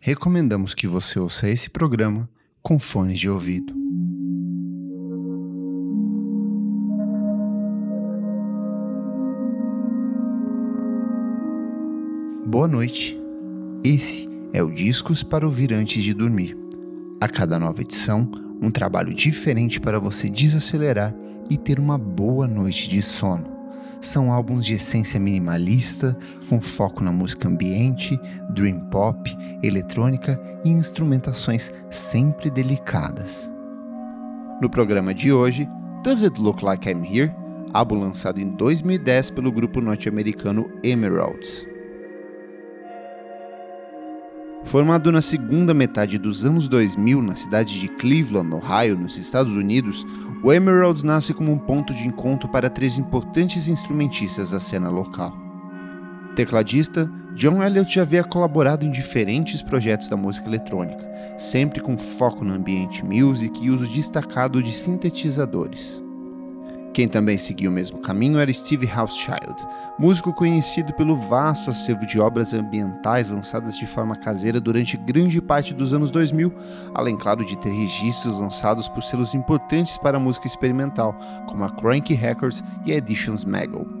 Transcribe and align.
recomendamos 0.00 0.72
que 0.72 0.88
você 0.88 1.18
ouça 1.18 1.46
esse 1.46 1.68
programa 1.68 2.26
com 2.62 2.78
fones 2.78 3.20
de 3.20 3.28
ouvido. 3.28 3.74
Boa 12.46 12.66
noite. 12.66 13.20
Esse 13.84 14.28
é 14.54 14.62
o 14.62 14.72
Discos 14.72 15.22
para 15.22 15.44
ouvir 15.44 15.72
antes 15.74 16.02
de 16.02 16.14
dormir. 16.14 16.56
A 17.20 17.28
cada 17.28 17.58
nova 17.58 17.82
edição, 17.82 18.28
um 18.60 18.70
trabalho 18.70 19.14
diferente 19.14 19.78
para 19.78 20.00
você 20.00 20.30
desacelerar 20.30 21.14
e 21.50 21.58
ter 21.58 21.78
uma 21.78 21.98
boa 21.98 22.48
noite 22.48 22.88
de 22.88 23.02
sono 23.02 23.59
são 24.00 24.32
álbuns 24.32 24.64
de 24.64 24.74
essência 24.74 25.20
minimalista, 25.20 26.16
com 26.48 26.60
foco 26.60 27.02
na 27.02 27.12
música 27.12 27.48
ambiente, 27.48 28.18
dream 28.50 28.80
pop, 28.90 29.36
eletrônica 29.62 30.40
e 30.64 30.70
instrumentações 30.70 31.70
sempre 31.90 32.50
delicadas. 32.50 33.50
No 34.60 34.70
programa 34.70 35.14
de 35.14 35.32
hoje, 35.32 35.68
Does 36.02 36.22
It 36.22 36.40
Look 36.40 36.64
Like 36.64 36.88
I'm 36.88 37.04
Here? 37.04 37.40
álbum 37.72 38.00
lançado 38.00 38.40
em 38.40 38.48
2010 38.48 39.30
pelo 39.30 39.52
grupo 39.52 39.80
norte-americano 39.80 40.70
Emeralds. 40.82 41.66
Formado 44.64 45.10
na 45.10 45.22
segunda 45.22 45.72
metade 45.72 46.18
dos 46.18 46.44
anos 46.44 46.68
2000 46.68 47.22
na 47.22 47.34
cidade 47.34 47.80
de 47.80 47.88
Cleveland, 47.88 48.54
Ohio, 48.54 48.96
nos 48.96 49.16
Estados 49.16 49.56
Unidos, 49.56 50.04
o 50.42 50.52
Emeralds 50.52 51.02
nasce 51.02 51.34
como 51.34 51.52
um 51.52 51.58
ponto 51.58 51.92
de 51.92 52.06
encontro 52.06 52.48
para 52.48 52.70
três 52.70 52.96
importantes 52.96 53.68
instrumentistas 53.68 54.50
da 54.50 54.60
cena 54.60 54.88
local. 54.88 55.32
Tecladista, 56.34 57.10
John 57.34 57.62
Elliott 57.62 57.94
já 57.94 58.02
havia 58.02 58.24
colaborado 58.24 58.84
em 58.84 58.90
diferentes 58.90 59.62
projetos 59.62 60.08
da 60.08 60.16
música 60.16 60.48
eletrônica, 60.48 61.06
sempre 61.36 61.80
com 61.80 61.98
foco 61.98 62.44
no 62.44 62.54
ambiente 62.54 63.04
music 63.04 63.62
e 63.62 63.70
uso 63.70 63.86
destacado 63.86 64.62
de 64.62 64.72
sintetizadores. 64.72 66.02
Quem 66.92 67.06
também 67.06 67.38
seguiu 67.38 67.70
o 67.70 67.74
mesmo 67.74 68.00
caminho 68.00 68.38
era 68.38 68.52
Steve 68.52 68.90
Housechild, 68.90 69.54
músico 69.96 70.34
conhecido 70.34 70.92
pelo 70.94 71.16
vasto 71.16 71.70
acervo 71.70 72.04
de 72.04 72.18
obras 72.18 72.52
ambientais 72.52 73.30
lançadas 73.30 73.76
de 73.76 73.86
forma 73.86 74.16
caseira 74.16 74.60
durante 74.60 74.96
grande 74.96 75.40
parte 75.40 75.72
dos 75.72 75.92
anos 75.94 76.10
2000, 76.10 76.52
além, 76.92 77.16
claro, 77.16 77.44
de 77.44 77.56
ter 77.58 77.70
registros 77.70 78.40
lançados 78.40 78.88
por 78.88 79.04
selos 79.04 79.34
importantes 79.34 79.96
para 79.98 80.16
a 80.16 80.20
música 80.20 80.48
experimental, 80.48 81.14
como 81.46 81.64
a 81.64 81.70
Cranky 81.70 82.14
Records 82.14 82.64
e 82.84 82.92
a 82.92 82.96
Editions 82.96 83.44
Maggle. 83.44 83.99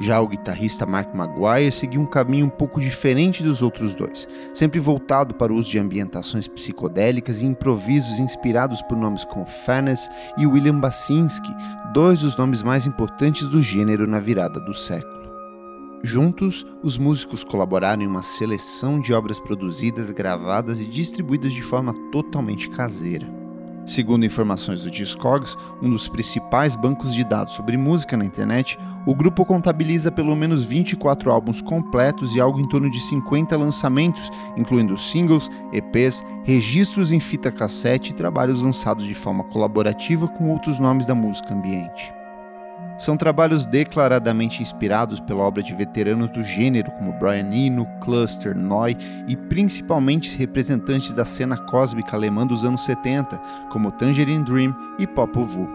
Já 0.00 0.20
o 0.20 0.28
guitarrista 0.28 0.86
Mark 0.86 1.12
Maguire 1.12 1.72
seguiu 1.72 2.00
um 2.00 2.06
caminho 2.06 2.46
um 2.46 2.50
pouco 2.50 2.80
diferente 2.80 3.42
dos 3.42 3.62
outros 3.62 3.96
dois, 3.96 4.28
sempre 4.54 4.78
voltado 4.78 5.34
para 5.34 5.52
o 5.52 5.56
uso 5.56 5.68
de 5.68 5.78
ambientações 5.78 6.46
psicodélicas 6.46 7.40
e 7.40 7.46
improvisos 7.46 8.20
inspirados 8.20 8.80
por 8.82 8.96
nomes 8.96 9.24
como 9.24 9.44
Furness 9.44 10.08
e 10.36 10.46
William 10.46 10.78
Basinski, 10.78 11.52
dois 11.92 12.20
dos 12.20 12.36
nomes 12.36 12.62
mais 12.62 12.86
importantes 12.86 13.48
do 13.48 13.60
gênero 13.60 14.06
na 14.06 14.20
virada 14.20 14.60
do 14.60 14.72
século. 14.72 15.18
Juntos, 16.04 16.64
os 16.80 16.96
músicos 16.96 17.42
colaboraram 17.42 18.02
em 18.02 18.06
uma 18.06 18.22
seleção 18.22 19.00
de 19.00 19.12
obras 19.12 19.40
produzidas, 19.40 20.12
gravadas 20.12 20.80
e 20.80 20.86
distribuídas 20.86 21.52
de 21.52 21.62
forma 21.62 21.92
totalmente 22.12 22.70
caseira. 22.70 23.37
Segundo 23.88 24.26
informações 24.26 24.82
do 24.82 24.90
Discogs, 24.90 25.56
um 25.80 25.88
dos 25.88 26.08
principais 26.08 26.76
bancos 26.76 27.14
de 27.14 27.24
dados 27.24 27.54
sobre 27.54 27.74
música 27.78 28.18
na 28.18 28.24
internet, 28.24 28.78
o 29.06 29.14
grupo 29.14 29.46
contabiliza 29.46 30.12
pelo 30.12 30.36
menos 30.36 30.62
24 30.62 31.32
álbuns 31.32 31.62
completos 31.62 32.34
e 32.34 32.40
algo 32.40 32.60
em 32.60 32.68
torno 32.68 32.90
de 32.90 33.00
50 33.00 33.56
lançamentos, 33.56 34.30
incluindo 34.58 34.98
singles, 34.98 35.50
EPs, 35.72 36.22
registros 36.44 37.10
em 37.10 37.18
fita 37.18 37.50
cassete 37.50 38.10
e 38.10 38.14
trabalhos 38.14 38.62
lançados 38.62 39.06
de 39.06 39.14
forma 39.14 39.42
colaborativa 39.44 40.28
com 40.28 40.50
outros 40.50 40.78
nomes 40.78 41.06
da 41.06 41.14
música 41.14 41.54
ambiente. 41.54 42.17
São 42.98 43.16
trabalhos 43.16 43.64
declaradamente 43.64 44.60
inspirados 44.60 45.20
pela 45.20 45.44
obra 45.44 45.62
de 45.62 45.72
veteranos 45.72 46.28
do 46.30 46.42
gênero 46.42 46.90
como 46.92 47.12
Brian 47.12 47.48
Eno, 47.54 47.86
Cluster, 48.02 48.56
Noy 48.56 48.96
e 49.28 49.36
principalmente 49.36 50.36
representantes 50.36 51.12
da 51.12 51.24
cena 51.24 51.56
cósmica 51.56 52.16
alemã 52.16 52.44
dos 52.44 52.64
anos 52.64 52.84
70, 52.84 53.38
como 53.70 53.92
Tangerine 53.92 54.44
Dream 54.44 54.74
e 54.98 55.06
Popol 55.06 55.46
Vuh. 55.46 55.68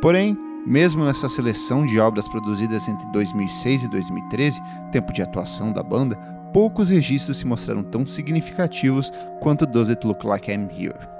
Porém, 0.00 0.38
mesmo 0.64 1.04
nessa 1.04 1.28
seleção 1.28 1.84
de 1.84 1.98
obras 1.98 2.28
produzidas 2.28 2.88
entre 2.88 3.10
2006 3.10 3.82
e 3.82 3.88
2013, 3.88 4.62
tempo 4.92 5.12
de 5.12 5.22
atuação 5.22 5.72
da 5.72 5.82
banda, 5.82 6.16
poucos 6.52 6.90
registros 6.90 7.38
se 7.38 7.46
mostraram 7.46 7.82
tão 7.82 8.06
significativos 8.06 9.12
quanto 9.40 9.66
Does 9.66 9.90
It 9.90 10.06
Look 10.06 10.24
Like 10.24 10.50
I'm 10.50 10.68
Here? 10.70 11.15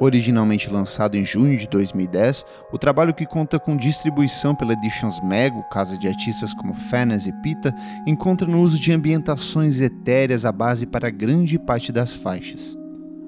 Originalmente 0.00 0.70
lançado 0.70 1.16
em 1.16 1.24
junho 1.24 1.58
de 1.58 1.68
2010, 1.68 2.44
o 2.72 2.78
trabalho 2.78 3.12
que 3.12 3.26
conta 3.26 3.58
com 3.58 3.76
distribuição 3.76 4.54
pela 4.54 4.72
Editions 4.72 5.20
Mego, 5.20 5.64
casa 5.70 5.98
de 5.98 6.06
artistas 6.06 6.54
como 6.54 6.72
Fanas 6.72 7.26
e 7.26 7.32
Pita, 7.42 7.74
encontra 8.06 8.46
no 8.46 8.60
uso 8.60 8.80
de 8.80 8.92
ambientações 8.92 9.80
etéreas 9.80 10.44
a 10.44 10.52
base 10.52 10.86
para 10.86 11.10
grande 11.10 11.58
parte 11.58 11.90
das 11.90 12.14
faixas. 12.14 12.78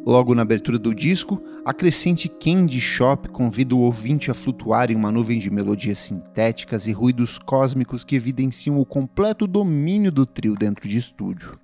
Logo 0.06 0.34
na 0.34 0.42
abertura 0.42 0.78
do 0.78 0.94
disco, 0.94 1.42
a 1.64 1.74
crescente 1.74 2.28
Candy 2.28 2.80
Shop 2.80 3.28
convida 3.28 3.74
o 3.74 3.80
ouvinte 3.80 4.30
a 4.30 4.34
flutuar 4.34 4.90
em 4.90 4.94
uma 4.94 5.12
nuvem 5.12 5.38
de 5.38 5.50
melodias 5.50 5.98
sintéticas 5.98 6.86
e 6.86 6.92
ruídos 6.92 7.38
cósmicos 7.38 8.04
que 8.04 8.16
evidenciam 8.16 8.80
o 8.80 8.86
completo 8.86 9.46
domínio 9.46 10.10
do 10.10 10.24
trio 10.24 10.54
dentro 10.54 10.88
de 10.88 10.96
estúdio. 10.96 11.58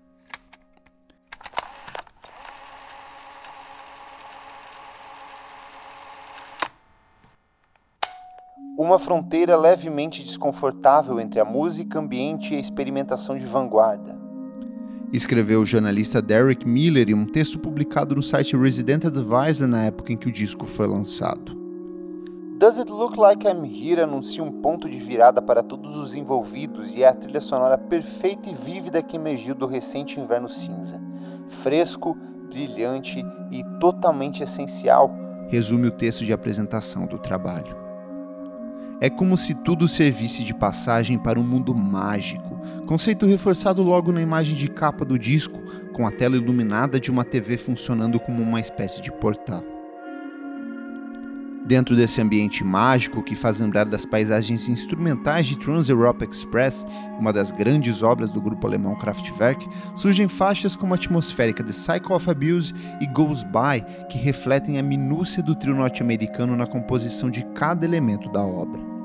Uma 8.76 8.98
fronteira 8.98 9.56
levemente 9.56 10.22
desconfortável 10.22 11.18
entre 11.18 11.40
a 11.40 11.44
música 11.44 11.98
ambiente 11.98 12.52
e 12.52 12.56
a 12.58 12.60
experimentação 12.60 13.38
de 13.38 13.46
vanguarda. 13.46 14.14
Escreveu 15.12 15.60
o 15.60 15.66
jornalista 15.66 16.20
Derek 16.20 16.68
Miller 16.68 17.08
em 17.08 17.14
um 17.14 17.24
texto 17.24 17.58
publicado 17.58 18.14
no 18.14 18.22
site 18.22 18.56
Resident 18.56 19.06
Advisor 19.06 19.66
na 19.66 19.84
época 19.84 20.12
em 20.12 20.16
que 20.16 20.28
o 20.28 20.32
disco 20.32 20.66
foi 20.66 20.86
lançado. 20.86 21.56
Does 22.58 22.78
It 22.78 22.90
Look 22.90 23.18
Like 23.18 23.46
I'm 23.46 23.64
Here 23.64 24.02
anuncia 24.02 24.42
um 24.42 24.50
ponto 24.50 24.88
de 24.88 24.98
virada 24.98 25.40
para 25.40 25.62
todos 25.62 25.96
os 25.96 26.14
envolvidos 26.14 26.94
e 26.94 27.02
é 27.02 27.08
a 27.08 27.14
trilha 27.14 27.40
sonora 27.40 27.78
perfeita 27.78 28.50
e 28.50 28.54
vívida 28.54 29.02
que 29.02 29.16
emergiu 29.16 29.54
do 29.54 29.66
recente 29.66 30.18
inverno 30.18 30.48
cinza. 30.48 31.00
Fresco, 31.48 32.16
brilhante 32.48 33.24
e 33.50 33.62
totalmente 33.78 34.42
essencial, 34.42 35.14
resume 35.48 35.86
o 35.86 35.92
texto 35.92 36.24
de 36.24 36.32
apresentação 36.32 37.06
do 37.06 37.18
trabalho. 37.18 37.85
É 39.00 39.10
como 39.10 39.36
se 39.36 39.54
tudo 39.54 39.86
servisse 39.86 40.42
de 40.42 40.54
passagem 40.54 41.18
para 41.18 41.38
um 41.38 41.42
mundo 41.42 41.74
mágico, 41.74 42.58
conceito 42.86 43.26
reforçado 43.26 43.82
logo 43.82 44.10
na 44.10 44.22
imagem 44.22 44.54
de 44.54 44.68
capa 44.68 45.04
do 45.04 45.18
disco, 45.18 45.60
com 45.92 46.06
a 46.06 46.10
tela 46.10 46.36
iluminada 46.36 46.98
de 46.98 47.10
uma 47.10 47.24
TV 47.24 47.56
funcionando 47.56 48.18
como 48.18 48.42
uma 48.42 48.60
espécie 48.60 49.02
de 49.02 49.12
portal. 49.12 49.75
Dentro 51.66 51.96
desse 51.96 52.20
ambiente 52.20 52.62
mágico 52.62 53.24
que 53.24 53.34
faz 53.34 53.58
lembrar 53.58 53.86
das 53.86 54.06
paisagens 54.06 54.68
instrumentais 54.68 55.46
de 55.46 55.58
Trans-Europe 55.58 56.24
Express, 56.24 56.86
uma 57.18 57.32
das 57.32 57.50
grandes 57.50 58.04
obras 58.04 58.30
do 58.30 58.40
grupo 58.40 58.68
alemão 58.68 58.94
Kraftwerk, 58.94 59.68
surgem 59.92 60.28
faixas 60.28 60.76
como 60.76 60.94
a 60.94 60.96
atmosférica 60.96 61.64
de 61.64 61.72
Cycle 61.72 62.14
of 62.14 62.30
Abuse 62.30 62.72
e 63.00 63.06
Goes 63.08 63.42
By, 63.42 63.84
que 64.08 64.16
refletem 64.16 64.78
a 64.78 64.82
minúcia 64.82 65.42
do 65.42 65.56
trio 65.56 65.74
norte-americano 65.74 66.56
na 66.56 66.68
composição 66.68 67.28
de 67.28 67.44
cada 67.46 67.84
elemento 67.84 68.30
da 68.30 68.42
obra. 68.42 68.95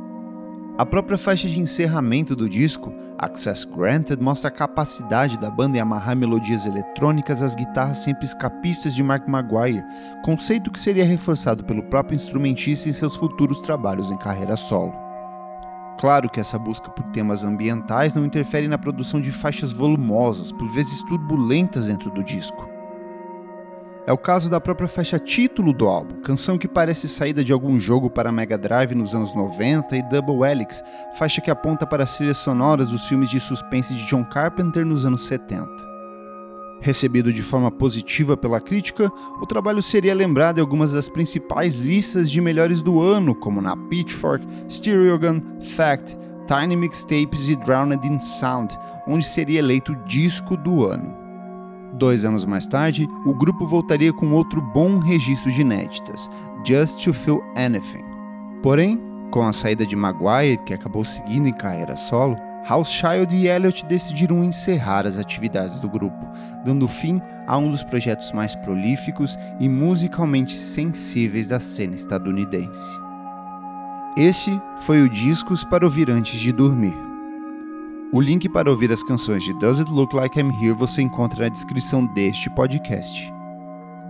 A 0.78 0.86
própria 0.86 1.18
faixa 1.18 1.48
de 1.48 1.60
encerramento 1.60 2.36
do 2.36 2.50
disco, 2.50 2.94
Access 3.18 3.66
Granted, 3.66 4.24
mostra 4.24 4.48
a 4.48 4.52
capacidade 4.52 5.38
da 5.38 5.52
banda 5.52 5.78
em 5.78 5.82
amarrar 5.82 6.16
melodias 6.16 6.66
eletrônicas 6.66 7.44
às 7.44 7.56
guitarras 7.56 7.98
sempre 7.98 8.26
escapistas 8.26 8.96
de 8.96 9.04
Mark 9.04 9.28
Maguire, 9.28 9.84
conceito 10.24 10.72
que 10.72 10.80
seria 10.80 11.06
reforçado 11.06 11.64
pelo 11.64 11.84
próprio 11.84 12.16
instrumentista 12.16 12.90
em 12.90 12.94
seus 12.94 13.16
futuros 13.16 13.60
trabalhos 13.60 14.10
em 14.10 14.18
carreira 14.18 14.56
solo. 14.56 14.94
Claro 16.00 16.30
que 16.30 16.40
essa 16.40 16.58
busca 16.58 16.90
por 16.90 17.04
temas 17.12 17.44
ambientais 17.44 18.16
não 18.16 18.26
interfere 18.26 18.68
na 18.68 18.78
produção 18.78 19.22
de 19.22 19.32
faixas 19.32 19.72
volumosas, 19.72 20.52
por 20.52 20.68
vezes 20.72 21.04
turbulentas 21.04 21.88
dentro 21.88 22.10
do 22.10 22.24
disco. 22.24 22.71
É 24.06 24.12
o 24.12 24.18
caso 24.18 24.50
da 24.50 24.60
própria 24.60 24.88
faixa 24.88 25.20
título 25.20 25.72
do 25.72 25.88
álbum, 25.88 26.22
canção 26.22 26.58
que 26.58 26.68
parece 26.68 27.08
saída 27.08 27.44
de 27.44 27.54
algum 27.54 27.80
jogo 27.80 28.10
para 28.10 28.32
Mega 28.32 28.58
Drive 28.58 28.96
nos 28.96 29.14
anos 29.14 29.36
90 29.36 29.96
e 29.96 30.02
Double 30.10 30.44
Helix, 30.44 30.84
faixa 31.16 31.40
que 31.40 31.52
aponta 31.52 31.86
para 31.86 32.04
as 32.04 32.18
trilhas 32.18 32.40
sonoras 32.40 32.90
dos 32.90 33.06
filmes 33.06 33.30
de 33.30 33.40
suspense 33.40 33.94
de 33.94 34.04
John 34.08 34.24
Carpenter 34.24 34.84
nos 34.84 35.06
anos 35.06 35.22
70. 35.28 35.70
Recebido 36.82 37.32
de 37.32 37.44
forma 37.44 37.70
positiva 37.70 38.36
pela 38.36 38.60
crítica, 38.60 39.12
o 39.40 39.46
trabalho 39.46 39.84
seria 39.84 40.16
lembrado 40.16 40.58
em 40.58 40.62
algumas 40.62 40.94
das 40.94 41.08
principais 41.08 41.82
listas 41.82 42.30
de 42.30 42.42
melhores 42.42 42.82
do 42.82 43.00
ano, 43.00 43.36
como 43.36 43.62
na 43.62 43.78
Pitchfork, 43.78 44.44
Stereogun, 44.68 45.44
Fact, 45.62 46.18
Tiny 46.48 46.76
Mixtapes 46.76 47.48
e 47.48 47.56
Drowned 47.56 48.06
in 48.08 48.18
Sound, 48.18 48.76
onde 49.08 49.28
seria 49.28 49.60
eleito 49.60 49.96
disco 50.08 50.58
do 50.58 50.88
ano. 50.88 51.21
Dois 51.94 52.24
anos 52.24 52.46
mais 52.46 52.66
tarde, 52.66 53.08
o 53.26 53.34
grupo 53.34 53.66
voltaria 53.66 54.14
com 54.14 54.34
outro 54.34 54.62
bom 54.62 54.98
registro 54.98 55.52
de 55.52 55.62
inéditas, 55.62 56.30
Just 56.66 57.04
to 57.04 57.14
Feel 57.14 57.44
Anything. 57.56 58.06
Porém, 58.64 59.00
com 59.32 59.44
a 59.44 59.52
saída 59.52 59.86
de 59.86 59.96
Maguire, 59.96 60.62
que 60.66 60.74
acabou 60.74 61.04
seguindo 61.04 61.48
em 61.48 61.54
carreira 61.54 61.96
solo, 61.96 62.38
Houseschild 62.70 63.36
e 63.36 63.48
Elliott 63.48 63.86
decidiram 63.86 64.44
encerrar 64.44 65.08
as 65.08 65.18
atividades 65.18 65.80
do 65.80 65.90
grupo, 65.90 66.26
dando 66.64 66.88
fim 66.88 67.22
a 67.48 67.58
um 67.58 67.72
dos 67.72 67.84
projetos 67.84 68.32
mais 68.32 68.56
prolíficos 68.56 69.38
e 69.60 69.68
musicalmente 69.68 70.54
sensíveis 70.54 71.48
da 71.50 71.60
cena 71.60 71.96
estadunidense. 71.96 72.92
Esse 74.16 74.62
foi 74.80 75.02
o 75.02 75.10
Discos 75.10 75.64
para 75.64 75.86
ouvir 75.86 76.10
antes 76.10 76.40
de 76.40 76.52
dormir. 76.52 77.11
O 78.14 78.20
link 78.20 78.50
para 78.50 78.70
ouvir 78.70 78.92
as 78.92 79.02
canções 79.02 79.42
de 79.42 79.54
Does 79.54 79.80
It 79.80 79.90
Look 79.90 80.14
Like 80.14 80.38
I'm 80.38 80.52
Here 80.62 80.74
você 80.74 81.02
encontra 81.02 81.46
na 81.46 81.50
descrição 81.50 82.06
deste 82.08 82.50
podcast. 82.50 83.34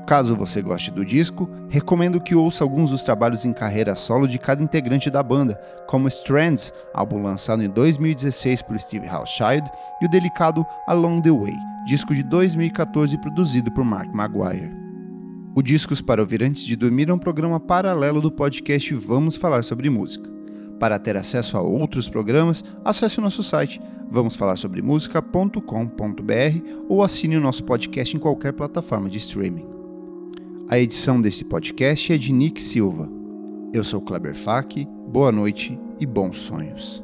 Caso 0.07 0.35
você 0.35 0.59
goste 0.59 0.89
do 0.89 1.05
disco, 1.05 1.47
recomendo 1.69 2.19
que 2.19 2.33
ouça 2.33 2.63
alguns 2.63 2.89
dos 2.89 3.03
trabalhos 3.03 3.45
em 3.45 3.53
carreira 3.53 3.95
solo 3.95 4.27
de 4.27 4.39
cada 4.39 4.63
integrante 4.63 5.11
da 5.11 5.21
banda, 5.21 5.53
como 5.87 6.07
Strands, 6.07 6.73
álbum 6.95 7.21
lançado 7.21 7.61
em 7.61 7.69
2016 7.69 8.63
por 8.63 8.79
Steve 8.79 9.07
Houseschild, 9.07 9.69
e 10.01 10.07
o 10.07 10.09
delicado 10.09 10.65
Along 10.87 11.21
the 11.21 11.29
Way, 11.29 11.53
disco 11.85 12.15
de 12.15 12.23
2014 12.23 13.15
produzido 13.19 13.71
por 13.71 13.85
Mark 13.85 14.11
Maguire. 14.11 14.71
O 15.53 15.61
Discos 15.61 16.01
para 16.01 16.21
Ouvir 16.21 16.41
Antes 16.41 16.63
de 16.63 16.75
Dormir 16.75 17.07
é 17.07 17.13
um 17.13 17.19
programa 17.19 17.59
paralelo 17.59 18.19
do 18.19 18.31
podcast 18.31 18.95
Vamos 18.95 19.35
Falar 19.35 19.63
sobre 19.63 19.91
Música. 19.91 20.40
Para 20.81 20.97
ter 20.97 21.15
acesso 21.15 21.55
a 21.57 21.61
outros 21.61 22.09
programas, 22.09 22.65
acesse 22.83 23.19
o 23.19 23.21
nosso 23.21 23.43
site 23.43 23.79
vamosfalarsobremusica.com.br 24.09 26.85
ou 26.89 27.03
assine 27.03 27.37
o 27.37 27.39
nosso 27.39 27.63
podcast 27.63 28.17
em 28.17 28.19
qualquer 28.19 28.51
plataforma 28.51 29.07
de 29.07 29.19
streaming. 29.19 29.67
A 30.67 30.79
edição 30.79 31.21
desse 31.21 31.45
podcast 31.45 32.11
é 32.11 32.17
de 32.17 32.33
Nick 32.33 32.59
Silva. 32.59 33.07
Eu 33.71 33.83
sou 33.83 34.01
Kleber 34.01 34.35
Fak, 34.35 34.87
boa 35.07 35.31
noite 35.31 35.79
e 35.99 36.05
bons 36.07 36.39
sonhos. 36.39 37.03